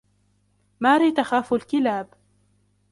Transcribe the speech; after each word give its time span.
ماري 0.81 1.11
تخاف 1.11 1.53
الكلاب. 1.53 2.07